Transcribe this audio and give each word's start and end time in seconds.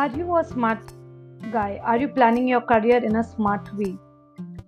Are 0.00 0.08
you 0.08 0.38
a 0.38 0.42
smart 0.42 0.78
guy? 1.52 1.78
Are 1.84 1.98
you 1.98 2.08
planning 2.08 2.48
your 2.48 2.62
career 2.62 3.04
in 3.04 3.16
a 3.16 3.22
smart 3.22 3.68
way? 3.76 3.98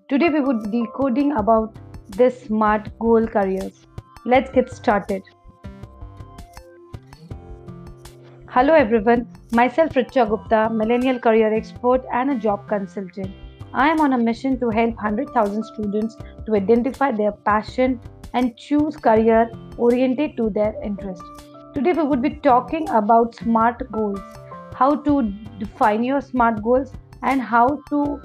Today 0.06 0.28
we 0.28 0.40
would 0.40 0.70
be 0.70 0.82
decoding 0.82 1.32
about 1.32 1.78
this 2.08 2.42
smart 2.42 2.90
goal 2.98 3.26
careers. 3.26 3.86
Let's 4.26 4.50
get 4.50 4.68
started. 4.68 5.22
Hello 8.50 8.74
everyone, 8.74 9.26
myself 9.52 9.94
Richa 9.94 10.28
Gupta, 10.28 10.68
millennial 10.70 11.18
career 11.18 11.54
expert 11.54 12.04
and 12.12 12.32
a 12.32 12.34
job 12.34 12.68
consultant. 12.68 13.34
I 13.72 13.88
am 13.88 14.00
on 14.02 14.12
a 14.12 14.18
mission 14.18 14.60
to 14.60 14.68
help 14.68 14.94
100,000 14.96 15.64
students 15.64 16.18
to 16.44 16.54
identify 16.54 17.12
their 17.12 17.32
passion 17.32 17.98
and 18.34 18.54
choose 18.58 18.98
career 18.98 19.50
oriented 19.78 20.36
to 20.36 20.50
their 20.50 20.74
interest. 20.82 21.22
Today 21.74 21.94
we 21.94 22.02
would 22.02 22.20
be 22.20 22.36
talking 22.50 22.86
about 22.90 23.34
smart 23.34 23.90
goals 23.90 24.20
how 24.74 24.94
to 25.08 25.22
define 25.58 26.04
your 26.04 26.20
smart 26.20 26.62
goals 26.62 26.92
and 27.22 27.40
how 27.40 27.66
to 27.90 28.20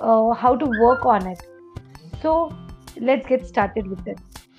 uh, 0.00 0.32
how 0.32 0.56
to 0.56 0.66
work 0.82 1.06
on 1.06 1.26
it. 1.26 1.38
So 2.22 2.52
let's 3.00 3.26
get 3.26 3.46
started 3.46 3.86
with 3.86 4.06
it 4.06 4.18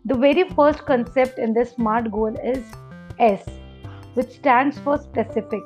the 0.09 0.15
very 0.15 0.43
first 0.49 0.85
concept 0.85 1.37
in 1.37 1.53
this 1.53 1.71
smart 1.71 2.09
goal 2.11 2.35
is 2.49 2.67
s 3.19 3.45
which 4.13 4.29
stands 4.35 4.77
for 4.79 4.97
specific. 4.97 5.63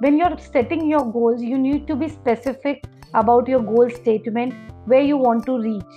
When 0.00 0.18
you're 0.18 0.36
setting 0.38 0.86
your 0.88 1.04
goals 1.12 1.42
you 1.42 1.56
need 1.58 1.86
to 1.86 1.96
be 1.96 2.08
specific 2.08 2.84
about 3.14 3.48
your 3.48 3.60
goal 3.60 3.88
statement 3.88 4.52
where 4.84 5.00
you 5.00 5.16
want 5.16 5.46
to 5.46 5.58
reach. 5.58 5.94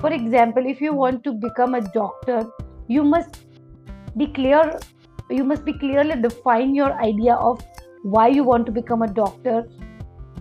For 0.00 0.12
example 0.12 0.70
if 0.74 0.80
you 0.80 0.92
want 0.94 1.24
to 1.24 1.32
become 1.32 1.74
a 1.74 1.80
doctor 1.96 2.46
you 2.86 3.02
must 3.02 3.40
be 4.16 4.28
clear 4.28 4.78
you 5.28 5.42
must 5.42 5.64
be 5.64 5.72
clearly 5.72 6.20
define 6.22 6.74
your 6.74 6.92
idea 7.08 7.34
of 7.34 7.60
why 8.04 8.28
you 8.28 8.44
want 8.44 8.66
to 8.66 8.72
become 8.72 9.02
a 9.02 9.08
doctor 9.08 9.66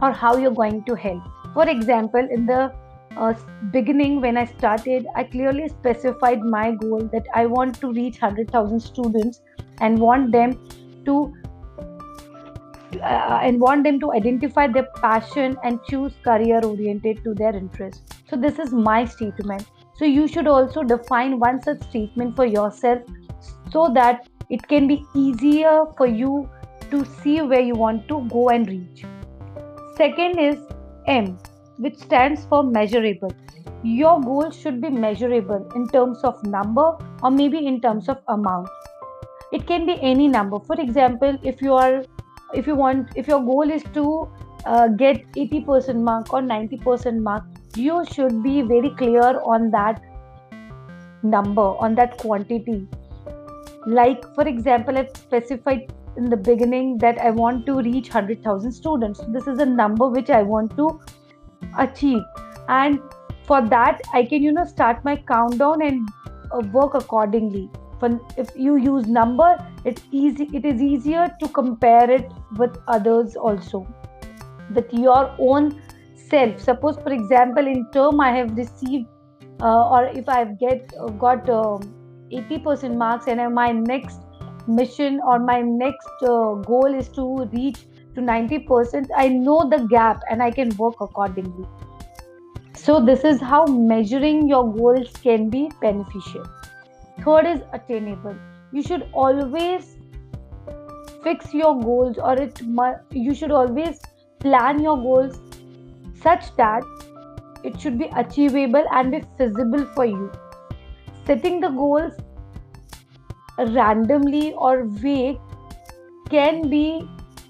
or 0.02 0.12
how 0.12 0.36
you're 0.36 0.52
going 0.52 0.84
to 0.84 0.96
help. 0.96 1.24
For 1.54 1.68
example, 1.70 2.28
in 2.30 2.46
the 2.46 2.74
uh, 3.16 3.34
beginning 3.72 4.20
when 4.20 4.38
I 4.38 4.46
started, 4.46 5.08
I 5.16 5.24
clearly 5.24 5.70
specified 5.70 6.42
my 6.42 6.72
goal 6.72 7.10
that 7.14 7.26
I 7.34 7.46
want 7.46 7.80
to 7.80 7.92
reach 7.94 8.22
100,000 8.22 8.80
students 8.80 9.42
and 9.80 9.98
want 9.98 10.32
them 10.32 10.60
to 11.06 11.34
uh, 13.02 13.40
and 13.42 13.60
want 13.60 13.84
them 13.84 14.00
to 14.00 14.12
identify 14.14 14.68
their 14.68 14.88
passion 14.98 15.58
and 15.64 15.80
choose 15.90 16.14
career 16.24 16.60
oriented 16.64 17.24
to 17.24 17.34
their 17.34 17.56
interest. 17.56 18.04
So 18.30 18.36
this 18.36 18.60
is 18.60 18.72
my 18.72 19.06
statement. 19.06 19.66
So 19.96 20.06
you 20.06 20.28
should 20.28 20.48
also 20.48 20.84
define 20.84 21.40
one 21.40 21.62
such 21.62 21.82
statement 21.90 22.36
for 22.36 22.46
yourself 22.46 23.02
so 23.72 23.90
that 23.94 24.28
it 24.50 24.68
can 24.68 24.88
be 24.88 25.06
easier 25.16 25.86
for 25.98 26.06
you 26.06 26.50
to 26.94 27.04
see 27.22 27.42
where 27.42 27.66
you 27.72 27.76
want 27.76 28.08
to 28.08 28.22
go 28.30 28.50
and 28.50 28.68
reach. 28.68 29.04
Second 29.98 30.40
is 30.40 30.58
M, 31.08 31.38
which 31.78 31.98
stands 31.98 32.46
for 32.46 32.64
measurable. 32.64 33.32
Your 33.84 34.22
goal 34.22 34.52
should 34.52 34.80
be 34.82 34.90
measurable 34.90 35.70
in 35.76 35.88
terms 35.90 36.24
of 36.24 36.44
number 36.44 36.86
or 37.22 37.32
maybe 37.32 37.66
in 37.68 37.82
terms 37.82 38.10
of 38.10 38.20
amount. 38.28 38.70
It 39.52 39.68
can 39.68 39.86
be 39.86 39.98
any 40.02 40.28
number. 40.28 40.60
For 40.60 40.80
example, 40.80 41.38
if 41.44 41.62
you 41.62 41.74
are 41.74 42.04
if 42.54 42.68
you 42.68 42.76
want 42.76 43.10
if 43.16 43.28
your 43.28 43.42
goal 43.42 43.70
is 43.70 43.84
to 43.94 44.30
uh, 44.66 44.88
get 44.88 45.26
80% 45.34 46.02
mark 46.02 46.34
or 46.34 46.42
90% 46.42 47.20
mark, 47.20 47.44
you 47.76 48.06
should 48.12 48.42
be 48.44 48.62
very 48.62 48.92
clear 48.92 49.42
on 49.56 49.70
that 49.72 50.02
number, 51.24 51.68
on 51.88 51.96
that 51.96 52.18
quantity. 52.18 52.88
Like 53.86 54.24
for 54.36 54.48
example, 54.48 54.98
I've 54.98 55.16
specified 55.18 55.92
in 56.18 56.30
the 56.30 56.38
beginning 56.38 56.98
that 57.00 57.20
I 57.20 57.32
want 57.32 57.66
to 57.66 57.82
reach 57.82 58.10
100,000 58.10 58.72
students. 58.72 59.22
This 59.30 59.48
is 59.48 59.60
a 59.60 59.66
number 59.66 60.08
which 60.10 60.30
I 60.30 60.42
want 60.44 60.76
to 60.78 61.00
achieve. 61.78 62.22
And 62.68 63.00
for 63.46 63.62
that, 63.62 64.02
I 64.14 64.24
can, 64.26 64.42
you 64.42 64.52
know, 64.52 64.66
start 64.66 65.04
my 65.04 65.16
countdown 65.16 65.82
and 65.82 66.08
uh, 66.52 66.60
work 66.72 66.94
accordingly. 66.94 67.70
For, 68.00 68.20
if 68.38 68.50
you 68.56 68.78
use 68.78 69.08
number, 69.08 69.58
it's 69.86 70.02
easy. 70.12 70.50
It 70.54 70.66
is 70.66 70.82
easier 70.82 71.30
to 71.40 71.48
compare 71.50 72.10
it 72.10 72.32
with 72.58 72.78
others 72.88 73.36
also, 73.36 73.88
with 74.74 74.94
your 74.94 75.36
own 75.40 75.82
self. 76.30 76.62
Suppose, 76.62 76.98
for 76.98 77.12
example, 77.12 77.68
in 77.68 77.90
term 77.92 78.20
I 78.20 78.32
have 78.32 78.56
received, 78.58 79.08
uh, 79.62 79.90
or 79.90 80.06
if 80.06 80.28
I've 80.30 80.60
get 80.60 80.94
uh, 81.00 81.08
got 81.08 81.46
80% 81.46 82.84
um, 82.84 82.98
marks, 82.98 83.28
and 83.28 83.54
my 83.54 83.72
next 83.72 84.20
mission 84.68 85.20
or 85.26 85.40
my 85.40 85.62
next 85.62 86.24
uh, 86.24 86.54
goal 86.72 86.94
is 86.94 87.10
to 87.10 87.46
reach 87.54 87.86
to 88.16 88.22
90% 88.22 89.08
i 89.18 89.28
know 89.28 89.68
the 89.70 89.86
gap 89.96 90.22
and 90.30 90.42
i 90.42 90.52
can 90.52 90.70
work 90.78 91.02
accordingly. 91.02 91.66
So 92.84 93.00
this 93.00 93.24
is 93.24 93.40
how 93.40 93.66
measuring 93.66 94.50
your 94.50 94.70
goals 94.74 95.14
can 95.24 95.50
be 95.50 95.72
beneficial. 95.80 96.44
Third 97.24 97.46
is 97.46 97.62
attainable. 97.72 98.36
You 98.74 98.84
should 98.84 99.08
always 99.14 99.96
fix 101.24 101.54
your 101.54 101.80
goals 101.82 102.18
or 102.18 102.34
it 102.42 102.62
you 103.12 103.34
should 103.34 103.52
always 103.52 104.02
plan 104.42 104.84
your 104.84 104.98
goals 104.98 105.40
such 106.22 106.54
that 106.58 106.84
it 107.64 107.80
should 107.80 107.98
be 107.98 108.10
achievable 108.18 108.84
and 108.92 109.12
be 109.12 109.24
feasible 109.38 109.86
for 109.96 110.06
you. 110.06 110.30
Setting 111.26 111.62
the 111.62 111.70
goals 111.70 112.14
randomly 113.58 114.54
or 114.54 114.86
vague 114.86 115.38
can 116.30 116.70
be 116.70 117.08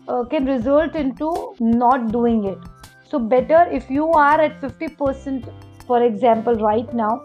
uh, 0.08 0.24
can 0.25 0.46
result 0.46 0.96
into 0.96 1.56
not 1.59 2.12
doing 2.12 2.46
it. 2.46 2.58
So 3.09 3.19
better 3.19 3.68
if 3.72 3.90
you 3.90 4.12
are 4.12 4.42
at 4.42 4.59
50% 4.62 5.50
for 5.88 6.03
example 6.03 6.56
right 6.56 6.94
now 6.94 7.22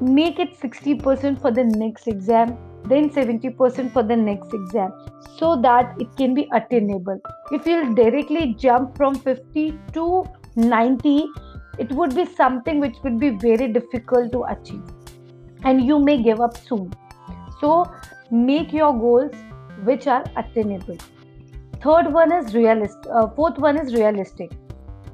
make 0.00 0.38
it 0.38 0.58
60% 0.58 1.40
for 1.40 1.50
the 1.50 1.64
next 1.64 2.08
exam 2.08 2.56
then 2.84 3.10
70% 3.10 3.92
for 3.92 4.02
the 4.02 4.16
next 4.16 4.52
exam 4.52 4.92
so 5.38 5.60
that 5.60 5.94
it 6.00 6.08
can 6.16 6.34
be 6.34 6.48
attainable. 6.52 7.20
If 7.50 7.66
you 7.66 7.94
directly 7.94 8.54
jump 8.54 8.96
from 8.96 9.14
50 9.14 9.78
to 9.92 10.24
90 10.56 11.28
it 11.78 11.90
would 11.92 12.14
be 12.14 12.24
something 12.24 12.80
which 12.80 12.96
would 13.02 13.18
be 13.18 13.30
very 13.30 13.68
difficult 13.68 14.32
to 14.32 14.44
achieve. 14.44 14.82
And 15.64 15.84
you 15.84 15.98
may 15.98 16.22
give 16.22 16.40
up 16.40 16.56
soon 16.56 16.92
so 17.62 17.72
make 18.30 18.72
your 18.72 18.92
goals 18.92 19.32
which 19.84 20.06
are 20.06 20.24
attainable. 20.36 20.96
Third 21.82 22.12
one 22.12 22.32
is 22.32 22.54
realistic. 22.54 23.10
Uh, 23.12 23.28
fourth 23.36 23.58
one 23.58 23.78
is 23.78 23.94
realistic. 23.94 24.52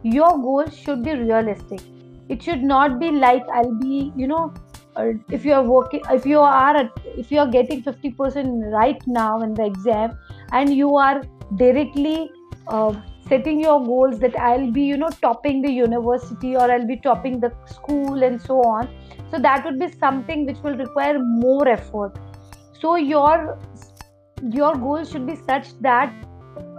Your 0.03 0.31
goals 0.39 0.77
should 0.77 1.03
be 1.05 1.15
realistic. 1.15 1.81
It 2.29 2.43
should 2.43 2.63
not 2.63 2.99
be 3.01 3.11
like 3.11 3.49
I'll 3.53 3.75
be, 3.81 4.13
you 4.17 4.27
know, 4.27 4.53
uh, 4.97 5.13
if 5.31 5.45
you 5.45 5.55
are 5.55 5.63
working, 5.63 6.03
if 6.11 6.27
you 6.27 6.41
are, 6.41 6.91
if 7.17 7.33
you 7.33 7.39
are 7.41 7.47
getting 7.47 7.83
fifty 7.83 8.11
percent 8.11 8.65
right 8.75 9.01
now 9.07 9.41
in 9.41 9.55
the 9.55 9.65
exam, 9.65 10.19
and 10.53 10.75
you 10.75 10.97
are 10.97 11.23
directly 11.57 12.31
uh, 12.67 12.95
setting 13.29 13.61
your 13.61 13.83
goals 13.85 14.19
that 14.21 14.39
I'll 14.39 14.71
be, 14.71 14.83
you 14.83 14.97
know, 14.97 15.11
topping 15.23 15.63
the 15.63 15.71
university 15.71 16.55
or 16.57 16.71
I'll 16.71 16.87
be 16.87 16.97
topping 16.97 17.41
the 17.41 17.53
school 17.67 18.23
and 18.23 18.41
so 18.41 18.61
on. 18.63 18.89
So 19.31 19.39
that 19.39 19.65
would 19.65 19.79
be 19.79 19.91
something 19.93 20.47
which 20.47 20.59
will 20.63 20.77
require 20.77 21.19
more 21.19 21.69
effort 21.69 22.19
so 22.81 22.97
your 22.97 23.59
your 24.53 24.75
goal 24.75 25.05
should 25.05 25.27
be 25.27 25.37
such 25.37 25.69
that 25.81 26.13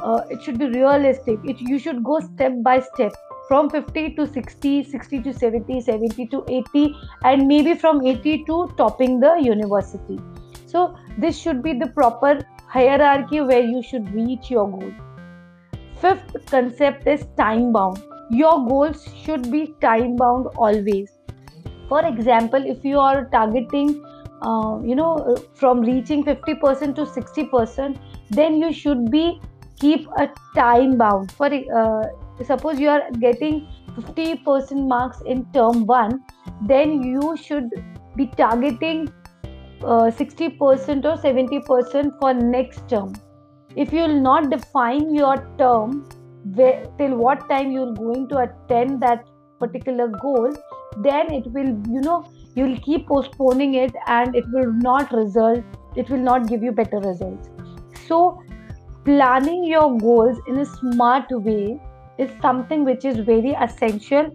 uh, 0.02 0.22
it 0.30 0.42
should 0.42 0.58
be 0.58 0.68
realistic. 0.68 1.40
It 1.44 1.60
you 1.60 1.80
should 1.80 2.04
go 2.04 2.20
step 2.20 2.54
by 2.64 2.80
step 2.80 3.14
from 3.48 3.70
50 3.70 4.16
to 4.16 4.28
60 4.28 4.84
60 4.84 5.22
to 5.24 5.34
70 5.34 5.82
70 5.82 6.28
to 6.28 6.44
80 6.48 6.96
and 7.24 7.48
maybe 7.48 7.74
from 7.74 8.06
80 8.06 8.46
to 8.46 8.74
topping 8.78 9.20
the 9.20 9.36
university. 9.42 10.20
So 10.66 10.96
this 11.18 11.38
should 11.38 11.62
be 11.64 11.74
the 11.74 11.88
proper 11.88 12.40
hierarchy 12.68 13.42
where 13.42 13.64
you 13.64 13.82
should 13.82 14.14
reach 14.14 14.52
your 14.52 14.70
goal. 14.70 14.92
Fifth 16.00 16.46
concept 16.46 17.08
is 17.08 17.26
time 17.38 17.74
bound. 17.74 18.02
Your 18.30 18.66
goals 18.68 19.08
should 19.24 19.52
be 19.52 19.74
time 19.82 20.16
bound 20.16 20.48
always. 20.56 21.10
For 21.90 22.06
example 22.06 22.64
if 22.66 22.86
you 22.86 23.00
are 23.00 23.26
targeting 23.26 24.06
uh, 24.42 24.80
you 24.84 24.96
know 24.96 25.38
from 25.54 25.82
reaching 25.82 26.24
50% 26.24 26.96
to 26.96 27.06
60% 27.06 28.00
then 28.30 28.56
you 28.62 28.72
should 28.72 29.10
be 29.12 29.40
keep 29.80 30.08
a 30.18 30.30
time 30.56 30.98
bound. 30.98 31.32
For 31.32 31.48
uh, 31.48 32.04
suppose 32.44 32.80
you 32.80 32.90
are 32.90 33.10
getting 33.20 33.68
50% 33.98 34.88
marks 34.88 35.22
in 35.26 35.46
term 35.54 35.86
1 35.86 36.22
then 36.68 37.02
you 37.04 37.36
should 37.38 37.70
be 38.16 38.28
targeting 38.28 39.12
uh, 39.84 40.12
60% 40.12 40.60
or 41.06 41.18
70% 41.18 42.20
for 42.20 42.34
next 42.34 42.88
term. 42.90 43.14
If 43.76 43.94
you 43.94 44.02
will 44.02 44.20
not 44.20 44.50
define 44.50 45.14
your 45.14 45.38
term 45.58 46.10
where, 46.56 46.86
till 46.98 47.16
what 47.16 47.48
time 47.50 47.72
you're 47.72 47.94
going 47.94 48.28
to 48.30 48.38
attend 48.40 49.02
that 49.02 49.26
particular 49.60 50.08
goal 50.08 50.54
then 50.98 51.32
it 51.32 51.46
will 51.48 51.68
you 51.94 52.02
know 52.02 52.26
you 52.56 52.66
will 52.66 52.80
keep 52.80 53.08
postponing 53.08 53.76
it 53.76 53.94
and 54.08 54.36
it 54.36 54.46
will 54.52 54.72
not 54.74 55.12
result 55.12 55.64
it 55.96 56.10
will 56.10 56.26
not 56.32 56.48
give 56.48 56.64
you 56.64 56.72
better 56.72 57.00
results 57.00 57.50
so 58.08 58.42
planning 59.06 59.64
your 59.64 59.98
goals 59.98 60.38
in 60.48 60.60
a 60.60 60.66
smart 60.66 61.32
way 61.32 61.80
is 62.18 62.30
something 62.42 62.84
which 62.84 63.06
is 63.06 63.18
very 63.20 63.52
essential 63.66 64.30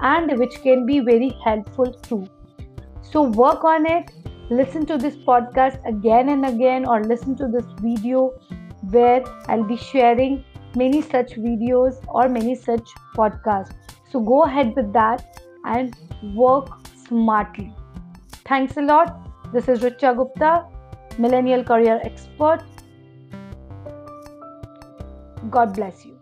and 0.00 0.38
which 0.38 0.60
can 0.62 0.84
be 0.86 0.98
very 1.00 1.30
helpful 1.44 1.92
too. 1.92 2.26
So, 3.02 3.22
work 3.22 3.64
on 3.64 3.86
it, 3.86 4.10
listen 4.50 4.84
to 4.86 4.98
this 4.98 5.16
podcast 5.16 5.80
again 5.86 6.28
and 6.28 6.44
again, 6.46 6.86
or 6.86 7.02
listen 7.02 7.36
to 7.36 7.48
this 7.48 7.64
video 7.80 8.30
where 8.90 9.22
I'll 9.46 9.64
be 9.64 9.76
sharing 9.76 10.44
many 10.76 11.00
such 11.00 11.32
videos 11.32 12.04
or 12.08 12.28
many 12.28 12.54
such 12.54 12.88
podcasts. 13.16 13.74
So, 14.10 14.20
go 14.20 14.42
ahead 14.42 14.74
with 14.76 14.92
that 14.92 15.24
and 15.64 15.94
work 16.34 16.68
smartly. 17.08 17.72
Thanks 18.44 18.76
a 18.76 18.82
lot. 18.82 19.52
This 19.52 19.68
is 19.68 19.80
Richa 19.80 20.14
Gupta, 20.16 20.66
Millennial 21.18 21.64
Career 21.64 22.00
Expert. 22.04 22.62
God 25.50 25.74
bless 25.74 26.04
you. 26.04 26.17